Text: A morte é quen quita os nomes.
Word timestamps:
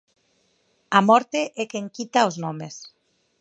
A 0.97 0.99
morte 1.09 1.41
é 1.61 1.63
quen 1.71 1.85
quita 1.95 2.27
os 2.29 2.35
nomes. 2.43 2.75